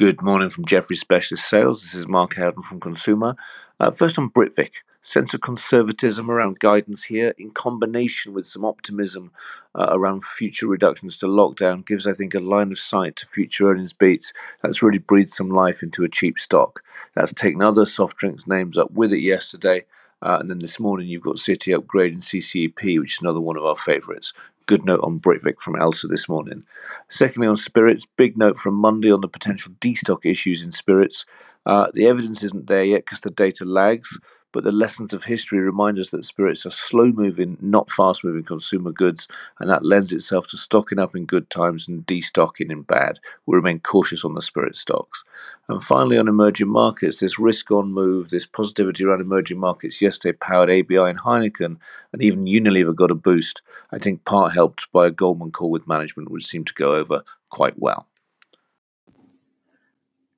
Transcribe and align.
Good 0.00 0.22
morning 0.22 0.48
from 0.48 0.64
Jefferies 0.64 1.02
Specialist 1.02 1.46
Sales. 1.46 1.82
This 1.82 1.94
is 1.94 2.08
Mark 2.08 2.36
Howden 2.36 2.62
from 2.62 2.80
Consumer. 2.80 3.36
Uh, 3.78 3.90
first 3.90 4.18
on 4.18 4.30
Britvic. 4.30 4.70
Sense 5.02 5.34
of 5.34 5.42
conservatism 5.42 6.30
around 6.30 6.58
guidance 6.58 7.04
here, 7.04 7.34
in 7.36 7.50
combination 7.50 8.32
with 8.32 8.46
some 8.46 8.64
optimism 8.64 9.30
uh, 9.74 9.88
around 9.90 10.24
future 10.24 10.66
reductions 10.66 11.18
to 11.18 11.26
lockdown, 11.26 11.84
gives, 11.84 12.06
I 12.06 12.14
think, 12.14 12.34
a 12.34 12.40
line 12.40 12.70
of 12.70 12.78
sight 12.78 13.14
to 13.16 13.26
future 13.26 13.70
earnings 13.70 13.92
beats. 13.92 14.32
That's 14.62 14.82
really 14.82 14.96
breathed 14.96 15.28
some 15.28 15.50
life 15.50 15.82
into 15.82 16.02
a 16.02 16.08
cheap 16.08 16.38
stock. 16.38 16.82
That's 17.14 17.34
taken 17.34 17.60
other 17.60 17.84
soft 17.84 18.16
drinks 18.16 18.46
names 18.46 18.78
up 18.78 18.92
with 18.92 19.12
it 19.12 19.20
yesterday. 19.20 19.84
Uh, 20.22 20.38
and 20.40 20.50
then 20.50 20.60
this 20.60 20.80
morning 20.80 21.08
you've 21.08 21.20
got 21.20 21.36
Citi 21.36 21.78
upgrading 21.78 22.22
CCEP, 22.22 22.98
which 22.98 23.16
is 23.16 23.20
another 23.20 23.40
one 23.40 23.58
of 23.58 23.66
our 23.66 23.76
favourites. 23.76 24.32
Good 24.70 24.84
note 24.84 25.00
on 25.02 25.18
Britvic 25.18 25.60
from 25.60 25.74
Elsa 25.74 26.06
this 26.06 26.28
morning. 26.28 26.62
Secondly, 27.08 27.48
on 27.48 27.56
spirits, 27.56 28.06
big 28.06 28.38
note 28.38 28.56
from 28.56 28.74
Monday 28.74 29.10
on 29.10 29.20
the 29.20 29.26
potential 29.26 29.72
destock 29.80 30.20
issues 30.22 30.62
in 30.62 30.70
spirits. 30.70 31.26
Uh, 31.66 31.88
the 31.92 32.06
evidence 32.06 32.44
isn't 32.44 32.68
there 32.68 32.84
yet 32.84 33.04
because 33.04 33.18
the 33.18 33.32
data 33.32 33.64
lags, 33.64 34.20
but 34.52 34.64
the 34.64 34.72
lessons 34.72 35.12
of 35.12 35.24
history 35.24 35.60
remind 35.60 35.98
us 35.98 36.10
that 36.10 36.24
spirits 36.24 36.66
are 36.66 36.70
slow 36.70 37.06
moving, 37.06 37.56
not 37.60 37.90
fast 37.90 38.24
moving 38.24 38.42
consumer 38.42 38.92
goods, 38.92 39.28
and 39.58 39.70
that 39.70 39.84
lends 39.84 40.12
itself 40.12 40.46
to 40.48 40.56
stocking 40.56 40.98
up 40.98 41.14
in 41.14 41.26
good 41.26 41.50
times 41.50 41.86
and 41.86 42.06
destocking 42.06 42.70
in 42.70 42.82
bad. 42.82 43.18
We 43.46 43.56
remain 43.56 43.80
cautious 43.80 44.24
on 44.24 44.34
the 44.34 44.42
spirit 44.42 44.76
stocks. 44.76 45.24
And 45.68 45.82
finally, 45.82 46.18
on 46.18 46.28
emerging 46.28 46.68
markets, 46.68 47.20
this 47.20 47.38
risk 47.38 47.70
on 47.70 47.92
move, 47.92 48.30
this 48.30 48.46
positivity 48.46 49.04
around 49.04 49.20
emerging 49.20 49.58
markets 49.58 50.02
yesterday 50.02 50.36
powered 50.36 50.70
ABI 50.70 51.10
and 51.10 51.20
Heineken, 51.20 51.76
and 52.12 52.22
even 52.22 52.44
Unilever 52.44 52.94
got 52.94 53.10
a 53.10 53.14
boost. 53.14 53.62
I 53.92 53.98
think 53.98 54.24
part 54.24 54.52
helped 54.52 54.90
by 54.92 55.06
a 55.06 55.10
Goldman 55.10 55.52
call 55.52 55.70
with 55.70 55.86
management, 55.86 56.30
which 56.30 56.46
seemed 56.46 56.66
to 56.68 56.74
go 56.74 56.94
over 56.94 57.22
quite 57.50 57.78
well. 57.78 58.06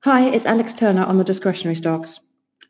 Hi, 0.01 0.27
it's 0.27 0.45
Alex 0.45 0.73
Turner 0.73 1.05
on 1.05 1.17
the 1.17 1.23
discretionary 1.23 1.75
stocks. 1.75 2.19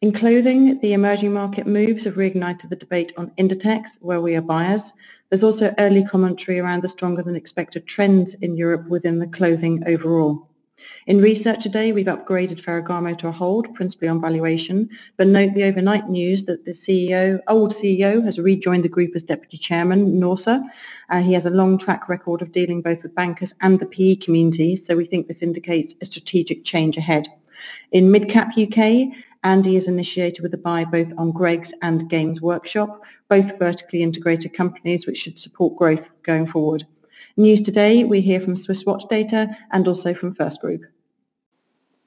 In 0.03 0.11
clothing, 0.11 0.79
the 0.79 0.91
emerging 0.91 1.31
market 1.31 1.65
moves 1.65 2.03
have 2.03 2.15
reignited 2.15 2.67
the 2.67 2.75
debate 2.75 3.13
on 3.15 3.31
Inditex, 3.37 4.01
where 4.01 4.19
we 4.19 4.35
are 4.35 4.41
buyers. 4.41 4.91
There's 5.29 5.45
also 5.45 5.73
early 5.79 6.03
commentary 6.03 6.59
around 6.59 6.83
the 6.83 6.89
stronger 6.89 7.23
than 7.23 7.37
expected 7.37 7.87
trends 7.87 8.33
in 8.41 8.57
Europe 8.57 8.89
within 8.89 9.19
the 9.19 9.27
clothing 9.27 9.81
overall. 9.87 10.49
In 11.07 11.21
research 11.21 11.63
today, 11.63 11.93
we've 11.93 12.07
upgraded 12.07 12.59
Ferragamo 12.59 13.17
to 13.19 13.29
a 13.29 13.31
hold, 13.31 13.73
principally 13.75 14.09
on 14.09 14.19
valuation, 14.19 14.89
but 15.15 15.27
note 15.27 15.53
the 15.53 15.63
overnight 15.63 16.09
news 16.09 16.43
that 16.43 16.65
the 16.65 16.71
CEO, 16.71 17.39
old 17.47 17.71
CEO, 17.71 18.21
has 18.25 18.38
rejoined 18.38 18.83
the 18.83 18.89
group 18.89 19.11
as 19.15 19.23
deputy 19.23 19.57
chairman, 19.57 20.19
Norsa. 20.19 20.61
Uh, 21.11 21.21
he 21.21 21.31
has 21.31 21.45
a 21.45 21.49
long 21.49 21.77
track 21.77 22.09
record 22.09 22.41
of 22.41 22.51
dealing 22.51 22.81
both 22.81 23.03
with 23.03 23.15
bankers 23.15 23.53
and 23.61 23.79
the 23.79 23.85
PE 23.85 24.17
community, 24.17 24.75
so 24.75 24.97
we 24.97 25.05
think 25.05 25.27
this 25.27 25.41
indicates 25.41 25.95
a 26.01 26.05
strategic 26.05 26.65
change 26.65 26.97
ahead. 26.97 27.25
In 27.93 28.11
mid-cap 28.11 28.49
UK, 28.57 29.13
Andy 29.44 29.75
is 29.75 29.88
initiated 29.88 30.41
with 30.41 30.53
a 30.53 30.58
buy 30.58 30.86
both 30.86 31.11
on 31.17 31.31
Greggs 31.31 31.73
and 31.81 32.09
Games 32.09 32.41
Workshop, 32.41 33.02
both 33.30 33.59
vertically 33.59 34.02
integrated 34.02 34.53
companies 34.53 35.05
which 35.05 35.17
should 35.17 35.38
support 35.38 35.75
growth 35.75 36.09
going 36.23 36.47
forward. 36.47 36.88
News 37.35 37.61
today, 37.61 38.03
we 38.03 38.22
hear 38.22 38.39
from 38.39 38.55
Swiss 38.55 38.85
Watch 38.85 39.03
Data 39.09 39.50
and 39.72 39.88
also 39.88 40.13
from 40.13 40.33
First 40.33 40.61
Group. 40.61 40.83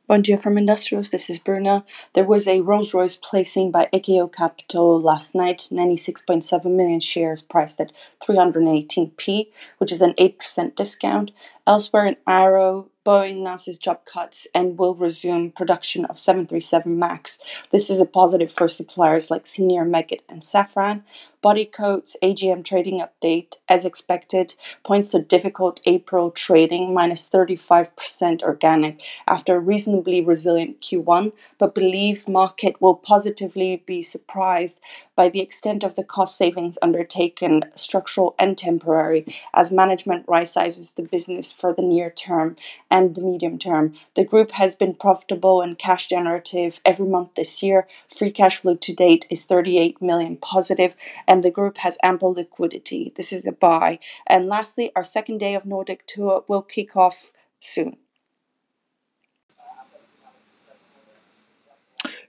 Bon 0.09 0.23
dia 0.23 0.39
from 0.39 0.57
Industrials, 0.57 1.11
this 1.11 1.29
is 1.29 1.41
Bruna. 1.41 1.85
There 2.13 2.25
was 2.25 2.47
a 2.47 2.61
Rolls 2.61 2.95
Royce 2.95 3.17
placing 3.17 3.73
by 3.73 3.89
Ekeo 3.93 4.33
Capital 4.33 5.01
last 5.01 5.35
night, 5.35 5.69
96.7 5.73 6.65
million 6.65 7.01
shares 7.01 7.43
priced 7.43 7.81
at 7.81 7.91
318p, 8.21 9.49
which 9.79 9.91
is 9.91 10.03
an 10.03 10.13
8% 10.13 10.77
discount. 10.77 11.33
Elsewhere 11.67 12.07
in 12.07 12.17
Aero, 12.29 12.89
Boeing 13.07 13.39
announces 13.39 13.79
job 13.79 14.05
cuts 14.05 14.49
and 14.53 14.81
will 14.81 14.97
resume 14.97 15.53
production 15.53 16.05
of 16.07 16.19
737 16.19 16.99
MAX. 16.99 17.39
This 17.71 17.89
is 17.89 18.01
a 18.01 18.05
positive 18.05 18.51
for 18.51 18.67
suppliers 18.67 19.31
like 19.31 19.47
Senior 19.47 19.85
Meggitt 19.85 20.23
and 20.29 20.43
Safran. 20.43 21.05
Bodycote's 21.41 22.17
AGM 22.25 22.65
trading 22.65 23.01
update, 23.01 23.59
as 23.69 23.85
expected, 23.85 24.57
points 24.83 25.11
to 25.11 25.21
difficult 25.21 25.79
April 25.87 26.33
trading, 26.33 26.93
minus 26.93 27.31
35% 27.31 28.43
organic 28.43 29.01
after 29.29 29.55
a 29.55 29.61
reasonably 29.61 30.21
resilient 30.21 30.81
Q1, 30.81 31.33
but 31.59 31.73
believe 31.73 32.29
market 32.29 32.81
will 32.81 32.97
positively 32.97 33.85
be 33.87 34.03
surprised 34.03 34.81
by 35.15 35.29
the 35.29 35.41
extent 35.41 35.85
of 35.85 35.95
the 35.95 36.03
cost 36.03 36.37
savings 36.37 36.79
undertaken, 36.83 37.63
structural 37.77 38.35
and 38.41 38.59
temporary, 38.59 39.25
as 39.55 39.71
management 39.71 40.25
right 40.27 40.49
sizes 40.49 40.93
the 40.93 41.03
business 41.03 41.53
for 41.53 41.73
the 41.73 41.83
near 41.83 42.11
term 42.11 42.57
and 42.97 43.15
the 43.15 43.21
medium 43.21 43.59
term. 43.59 43.93
The 44.15 44.25
group 44.25 44.53
has 44.53 44.75
been 44.75 44.95
profitable 44.95 45.61
and 45.61 45.79
cash 45.79 46.07
generative 46.07 46.81
every 46.83 47.07
month 47.07 47.35
this 47.35 47.63
year. 47.63 47.87
Free 48.09 48.31
cash 48.31 48.61
flow 48.61 48.75
to 48.75 48.95
date 48.95 49.27
is 49.29 49.45
38 49.45 50.01
million 50.01 50.39
positive, 50.39 50.97
and 51.29 51.43
the 51.43 51.51
group 51.51 51.77
has 51.79 51.99
ample 52.03 52.33
liquidity. 52.33 53.13
This 53.15 53.35
is 53.35 53.45
a 53.45 53.53
buy. 53.53 53.99
And 54.27 54.47
lastly, 54.47 54.93
our 54.97 55.05
second 55.05 55.39
day 55.39 55.55
of 55.55 55.67
Nordic 55.67 56.07
tour 56.07 56.45
will 56.49 56.63
kick 56.63 56.97
off 56.97 57.33
soon. 57.61 57.99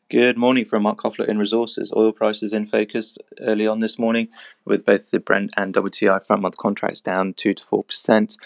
Good 0.10 0.38
morning 0.38 0.64
from 0.64 0.84
Mark 0.84 1.00
Koffler 1.00 1.28
in 1.28 1.38
Resources. 1.38 1.92
Oil 1.94 2.14
prices 2.14 2.54
in 2.54 2.66
focus 2.66 3.18
early 3.42 3.68
on 3.68 3.80
this 3.80 4.00
morning, 4.00 4.30
with 4.64 4.86
both 4.86 5.12
the 5.12 5.20
Brent 5.20 5.52
and 5.58 5.74
WTI 5.74 6.26
front 6.26 6.42
month 6.42 6.56
contracts 6.56 7.02
down 7.02 7.34
two 7.34 7.54
to 7.54 7.62
four 7.62 7.84
percent. 7.84 8.38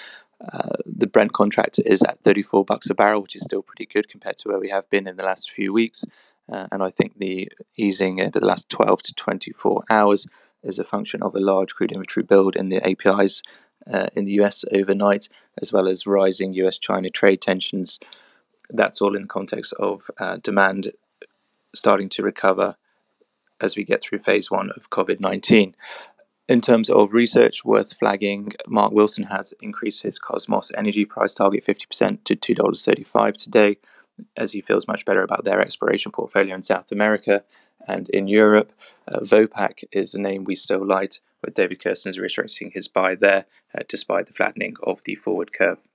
Uh, 0.51 0.77
the 0.85 1.07
Brent 1.07 1.33
contract 1.33 1.79
is 1.85 2.01
at 2.03 2.21
34 2.23 2.65
bucks 2.65 2.89
a 2.89 2.95
barrel, 2.95 3.21
which 3.21 3.35
is 3.35 3.43
still 3.43 3.61
pretty 3.61 3.85
good 3.85 4.09
compared 4.09 4.37
to 4.37 4.49
where 4.49 4.59
we 4.59 4.69
have 4.69 4.89
been 4.89 5.07
in 5.07 5.17
the 5.17 5.23
last 5.23 5.51
few 5.51 5.71
weeks. 5.71 6.05
Uh, 6.51 6.67
and 6.71 6.83
I 6.83 6.89
think 6.89 7.15
the 7.15 7.51
easing 7.77 8.19
over 8.21 8.39
the 8.39 8.45
last 8.45 8.69
12 8.69 9.03
to 9.03 9.13
24 9.13 9.83
hours 9.89 10.27
is 10.63 10.79
a 10.79 10.83
function 10.83 11.21
of 11.23 11.35
a 11.35 11.39
large 11.39 11.73
crude 11.73 11.91
inventory 11.91 12.23
build 12.23 12.55
in 12.55 12.69
the 12.69 12.85
APIs 12.87 13.41
uh, 13.91 14.07
in 14.15 14.25
the 14.25 14.33
US 14.41 14.65
overnight, 14.73 15.29
as 15.61 15.71
well 15.71 15.87
as 15.87 16.07
rising 16.07 16.53
US 16.53 16.77
China 16.77 17.09
trade 17.09 17.41
tensions. 17.41 17.99
That's 18.69 19.01
all 19.01 19.15
in 19.15 19.23
the 19.23 19.27
context 19.27 19.73
of 19.79 20.09
uh, 20.19 20.37
demand 20.37 20.91
starting 21.73 22.09
to 22.09 22.23
recover 22.23 22.75
as 23.59 23.75
we 23.75 23.83
get 23.83 24.01
through 24.01 24.19
phase 24.19 24.49
one 24.49 24.71
of 24.75 24.89
COVID 24.89 25.19
19. 25.19 25.75
In 26.51 26.59
terms 26.59 26.89
of 26.89 27.13
research 27.13 27.63
worth 27.63 27.97
flagging, 27.97 28.51
Mark 28.67 28.91
Wilson 28.91 29.23
has 29.23 29.53
increased 29.61 30.03
his 30.03 30.19
Kosmos 30.19 30.69
energy 30.75 31.05
price 31.05 31.33
target 31.33 31.65
50% 31.65 32.25
to 32.25 32.35
$2.35 32.35 33.37
today, 33.37 33.77
as 34.35 34.51
he 34.51 34.59
feels 34.59 34.85
much 34.85 35.05
better 35.05 35.23
about 35.23 35.45
their 35.45 35.61
exploration 35.61 36.11
portfolio 36.11 36.53
in 36.53 36.61
South 36.61 36.91
America 36.91 37.45
and 37.87 38.09
in 38.09 38.27
Europe. 38.27 38.73
Uh, 39.07 39.19
Vopak 39.19 39.85
is 39.93 40.13
a 40.13 40.19
name 40.19 40.43
we 40.43 40.55
still 40.55 40.85
like, 40.85 41.21
with 41.41 41.53
David 41.53 41.79
Kerstens 41.79 42.19
restricting 42.19 42.71
his 42.71 42.89
buy 42.89 43.15
there, 43.15 43.45
uh, 43.73 43.83
despite 43.87 44.25
the 44.25 44.33
flattening 44.33 44.75
of 44.83 45.01
the 45.05 45.15
forward 45.15 45.53
curve. 45.53 45.87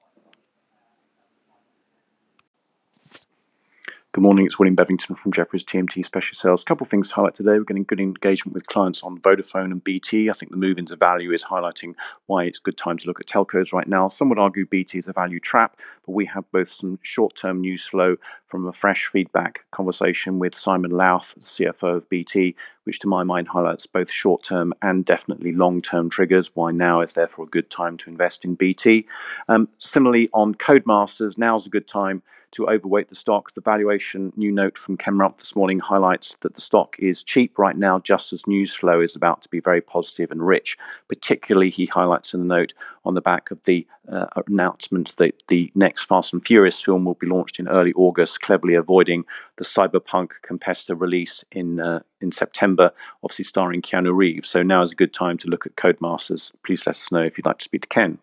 Good 4.17 4.23
morning, 4.23 4.47
it's 4.47 4.59
William 4.59 4.75
Bevington 4.75 5.15
from 5.15 5.31
Jefferies 5.31 5.63
TMT 5.63 6.03
Special 6.03 6.35
Sales. 6.35 6.63
A 6.63 6.65
couple 6.65 6.87
of 6.87 6.89
things 6.89 7.11
to 7.11 7.17
highlight 7.17 7.35
today. 7.35 7.59
We're 7.59 7.65
getting 7.65 7.85
good 7.85 8.01
engagement 8.01 8.55
with 8.55 8.67
clients 8.67 9.03
on 9.03 9.21
Vodafone 9.21 9.67
and 9.67 9.85
BT. 9.85 10.31
I 10.31 10.33
think 10.33 10.51
the 10.51 10.57
move 10.57 10.79
into 10.79 10.97
value 10.97 11.33
is 11.33 11.45
highlighting 11.45 11.95
why 12.25 12.45
it's 12.45 12.59
a 12.59 12.63
good 12.63 12.79
time 12.79 12.97
to 12.97 13.07
look 13.07 13.21
at 13.21 13.27
telcos 13.27 13.75
right 13.75 13.87
now. 13.87 14.09
Some 14.09 14.31
would 14.31 14.39
argue 14.39 14.65
BT 14.65 14.97
is 14.97 15.07
a 15.07 15.13
value 15.13 15.39
trap, 15.39 15.77
but 16.07 16.13
we 16.13 16.25
have 16.25 16.51
both 16.51 16.71
some 16.71 16.99
short 17.03 17.37
term 17.37 17.61
news 17.61 17.85
flow 17.85 18.17
from 18.47 18.67
a 18.67 18.73
fresh 18.73 19.07
feedback 19.09 19.67
conversation 19.71 20.39
with 20.39 20.55
Simon 20.55 20.93
Lowth, 20.93 21.39
CFO 21.39 21.97
of 21.97 22.09
BT, 22.09 22.57
which 22.87 23.01
to 23.01 23.09
my 23.09 23.25
mind 23.25 23.49
highlights 23.49 23.85
both 23.85 24.11
short 24.11 24.45
term 24.45 24.73
and 24.81 25.05
definitely 25.05 25.53
long 25.53 25.81
term 25.81 26.09
triggers, 26.09 26.55
why 26.55 26.71
now 26.71 27.01
is 27.01 27.15
therefore 27.15 27.45
a 27.45 27.49
good 27.49 27.69
time 27.69 27.97
to 27.97 28.09
invest 28.09 28.45
in 28.45 28.55
BT. 28.55 29.07
Um, 29.49 29.69
similarly, 29.79 30.31
on 30.33 30.55
Codemasters, 30.55 31.37
now's 31.37 31.67
a 31.67 31.71
good 31.71 31.89
time 31.89 32.23
to 32.53 32.69
overweight 32.69 33.09
the 33.09 33.15
stock. 33.15 33.53
The 33.53 33.61
valuation 33.61 34.33
new 34.37 34.53
note 34.53 34.79
from 34.79 34.97
Ken 34.97 35.19
Rumph 35.19 35.39
this 35.39 35.57
morning 35.57 35.81
highlights 35.81 36.37
that 36.41 36.55
the 36.55 36.61
stock 36.61 36.97
is 36.99 37.23
cheap 37.23 37.59
right 37.59 37.77
now, 37.77 37.99
just 37.99 38.33
as 38.33 38.47
news 38.47 38.75
flow 38.75 39.01
is 39.01 39.17
about 39.17 39.43
to 39.43 39.49
be 39.49 39.61
very 39.61 39.81
positive 39.81 40.31
and 40.31 40.47
rich. 40.47 40.79
Particularly, 41.09 41.71
he 41.71 41.87
highlights 41.87 42.33
in 42.33 42.41
the 42.41 42.55
note 42.55 42.73
on 43.05 43.15
the 43.15 43.21
back 43.21 43.51
of 43.51 43.63
the 43.65 43.87
uh, 44.11 44.27
announcement 44.47 45.17
that 45.17 45.43
the 45.49 45.71
next 45.75 46.05
Fast 46.05 46.33
and 46.33 46.47
Furious 46.47 46.81
film 46.81 47.05
will 47.05 47.15
be 47.15 47.27
launched 47.27 47.59
in 47.59 47.69
early 47.69 47.93
August, 47.95 48.41
cleverly 48.41 48.75
avoiding 48.75 49.25
the 49.57 49.65
cyberpunk 49.65 50.31
competitor 50.43 50.95
release 50.95 51.45
in 51.51 51.81
uh, 51.81 52.01
in 52.21 52.33
September, 52.33 52.93
obviously 53.23 53.45
starring 53.45 53.83
Keanu 53.83 54.15
Reeves. 54.15 54.49
So 54.49 54.63
now 54.63 54.83
is 54.83 54.93
a 54.93 54.97
good 54.97 55.13
time 55.13 55.37
to 55.39 55.49
look 55.49 55.67
at 55.67 55.77
Codemasters. 55.77 56.53
Please 56.65 56.87
let 56.87 56.97
us 56.97 57.13
know 57.13 57.23
if 57.23 57.37
you'd 57.37 57.47
like 57.47 57.59
to 57.59 57.65
speak 57.65 57.83
to 57.83 57.89
Ken. 57.89 58.19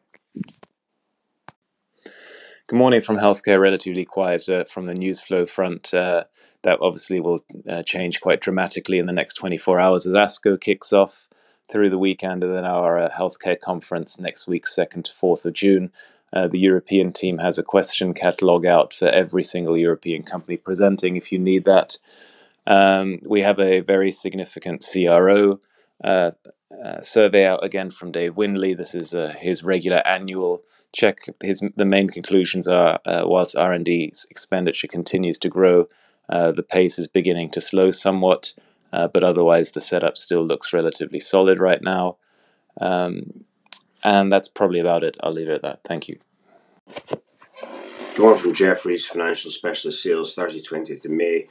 Good 2.67 2.77
morning 2.77 3.01
from 3.01 3.17
healthcare. 3.17 3.59
Relatively 3.59 4.05
quiet 4.05 4.47
uh, 4.49 4.63
from 4.63 4.85
the 4.85 4.93
news 4.93 5.19
flow 5.19 5.45
front. 5.45 5.93
Uh, 5.93 6.23
that 6.63 6.79
obviously 6.81 7.19
will 7.19 7.41
uh, 7.69 7.83
change 7.83 8.21
quite 8.21 8.41
dramatically 8.41 8.97
in 8.97 9.05
the 9.05 9.13
next 9.13 9.33
24 9.33 9.79
hours 9.79 10.07
as 10.07 10.13
ASCO 10.13 10.59
kicks 10.59 10.93
off 10.93 11.27
through 11.69 11.89
the 11.89 11.97
weekend, 11.97 12.43
and 12.43 12.53
then 12.53 12.65
our 12.65 12.97
uh, 12.97 13.09
healthcare 13.09 13.59
conference 13.59 14.19
next 14.19 14.47
week, 14.47 14.65
second 14.65 15.05
to 15.05 15.11
fourth 15.11 15.45
of 15.45 15.53
June. 15.53 15.91
Uh, 16.31 16.47
the 16.47 16.59
European 16.59 17.11
team 17.11 17.37
has 17.37 17.57
a 17.57 17.63
question 17.63 18.13
catalog 18.13 18.65
out 18.65 18.93
for 18.93 19.07
every 19.09 19.43
single 19.43 19.77
European 19.77 20.23
company 20.23 20.57
presenting 20.57 21.15
if 21.15 21.31
you 21.31 21.37
need 21.37 21.65
that. 21.65 21.97
Um, 22.65 23.19
we 23.25 23.41
have 23.41 23.59
a 23.59 23.81
very 23.81 24.11
significant 24.11 24.85
CRO 24.89 25.59
uh, 26.03 26.31
uh, 26.83 27.01
survey 27.01 27.45
out 27.45 27.63
again 27.63 27.89
from 27.89 28.11
Dave 28.11 28.35
Windley. 28.35 28.73
This 28.73 28.95
is 28.95 29.13
uh, 29.13 29.35
his 29.37 29.63
regular 29.63 30.01
annual 30.05 30.63
check. 30.91 31.19
His 31.41 31.63
the 31.75 31.85
main 31.85 32.09
conclusions 32.09 32.67
are 32.67 32.99
uh, 33.05 33.23
whilst 33.25 33.55
R 33.55 33.73
and 33.73 33.85
D 33.85 34.11
expenditure 34.29 34.87
continues 34.87 35.37
to 35.39 35.49
grow, 35.49 35.87
uh, 36.29 36.51
the 36.51 36.63
pace 36.63 36.97
is 36.97 37.07
beginning 37.07 37.49
to 37.51 37.61
slow 37.61 37.91
somewhat, 37.91 38.53
uh, 38.91 39.07
but 39.07 39.23
otherwise 39.23 39.71
the 39.71 39.81
setup 39.81 40.17
still 40.17 40.45
looks 40.45 40.73
relatively 40.73 41.19
solid 41.19 41.59
right 41.59 41.81
now. 41.81 42.17
Um, 42.79 43.45
and 44.03 44.31
that's 44.31 44.47
probably 44.47 44.79
about 44.79 45.03
it. 45.03 45.17
I'll 45.21 45.31
leave 45.31 45.49
it 45.49 45.55
at 45.55 45.61
that. 45.61 45.81
Thank 45.85 46.07
you. 46.07 46.19
Going 48.15 48.37
from 48.37 48.53
Jefferies 48.53 49.05
Financial 49.05 49.49
Specialist 49.49 50.03
Sales, 50.03 50.35
Thursday, 50.35 50.61
20th 50.61 51.05
of 51.05 51.11
May. 51.11 51.47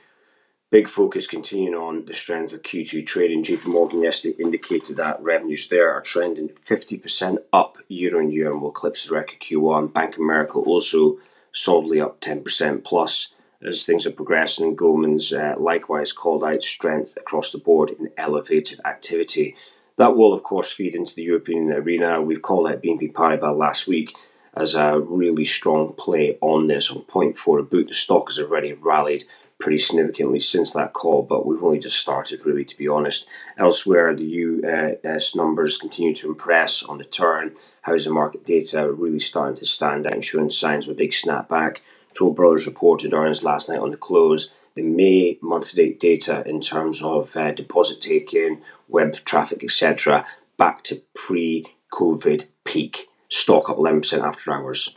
Big 0.72 0.88
focus 0.88 1.26
continuing 1.26 1.74
on 1.74 2.06
the 2.06 2.14
strength 2.14 2.54
of 2.54 2.62
Q2 2.62 3.04
trading. 3.04 3.44
JP 3.44 3.66
Morgan 3.66 4.02
yesterday 4.02 4.42
indicated 4.42 4.96
that 4.96 5.22
revenues 5.22 5.69
there 5.69 5.92
are 5.92 6.00
trending 6.00 6.48
50% 6.48 7.36
up 7.52 7.76
year 7.88 8.19
on 8.19 8.30
year 8.30 8.50
and 8.50 8.62
will 8.62 8.70
eclipse 8.70 9.06
the 9.06 9.14
record 9.14 9.40
Q1. 9.40 9.92
Bank 9.92 10.14
of 10.14 10.20
America 10.22 10.58
also 10.58 11.19
solidly 11.52 12.00
up 12.00 12.22
10% 12.22 12.84
plus 12.84 13.34
as 13.60 13.84
things 13.84 14.06
are 14.06 14.12
progressing. 14.12 14.69
And 14.69 14.78
Goldman's 14.78 15.30
uh, 15.30 15.56
likewise 15.58 16.10
called 16.10 16.42
out 16.42 16.62
strength 16.62 17.19
across 17.19 17.52
the 17.52 17.58
board 17.58 17.90
in 17.90 18.08
elevated 18.16 18.80
activity. 18.86 19.54
That 19.98 20.16
will, 20.16 20.32
of 20.32 20.42
course, 20.42 20.72
feed 20.72 20.94
into 20.94 21.14
the 21.14 21.22
European 21.22 21.70
arena. 21.70 22.22
We've 22.22 22.40
called 22.40 22.70
out 22.70 22.82
BNP 22.82 23.12
Paribas 23.12 23.58
last 23.58 23.86
week 23.86 24.14
as 24.54 24.74
a 24.74 24.98
really 24.98 25.44
strong 25.44 25.92
play 25.92 26.38
on 26.40 26.66
this 26.66 26.90
on 26.90 27.02
point 27.02 27.36
four 27.36 27.58
a 27.58 27.62
boot. 27.62 27.88
The 27.88 27.94
stock 27.94 28.28
has 28.28 28.38
already 28.38 28.72
rallied 28.72 29.24
pretty 29.62 29.78
significantly 29.78 30.40
since 30.40 30.72
that 30.72 30.92
call, 30.92 31.22
but 31.22 31.46
we've 31.46 31.62
only 31.62 31.78
just 31.78 31.96
started, 31.96 32.44
really, 32.44 32.64
to 32.64 32.76
be 32.76 32.88
honest. 32.88 33.28
Elsewhere, 33.56 34.12
the 34.12 34.24
US 35.04 35.36
numbers 35.36 35.78
continue 35.78 36.12
to 36.16 36.26
impress 36.26 36.82
on 36.82 36.98
the 36.98 37.04
turn. 37.04 37.54
Housing 37.82 38.12
market 38.12 38.44
data 38.44 38.90
really 38.92 39.20
starting 39.20 39.54
to 39.54 39.64
stand 39.64 40.04
out, 40.04 40.24
showing 40.24 40.50
signs 40.50 40.88
of 40.88 40.90
a 40.90 40.98
big 40.98 41.12
snapback. 41.12 41.76
Toll 42.12 42.32
Brothers 42.32 42.66
reported 42.66 43.14
earnings 43.14 43.44
last 43.44 43.68
night 43.68 43.78
on 43.78 43.92
the 43.92 43.96
close. 43.96 44.52
The 44.74 44.82
May 44.82 45.38
month 45.40 45.70
to 45.70 45.76
date 45.76 46.00
data 46.00 46.42
in 46.44 46.60
terms 46.60 47.00
of 47.00 47.36
uh, 47.36 47.52
deposit 47.52 48.00
taking, 48.00 48.62
web 48.88 49.14
traffic, 49.24 49.62
etc., 49.62 50.26
back 50.56 50.82
to 50.84 51.02
pre 51.14 51.66
COVID 51.92 52.48
peak. 52.64 53.06
Stock 53.28 53.70
up 53.70 53.76
11% 53.76 54.24
after 54.24 54.52
hours. 54.52 54.90